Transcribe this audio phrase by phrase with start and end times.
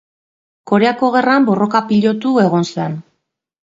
[0.71, 2.97] Koreako Gerran borroka-pilotu egon zen.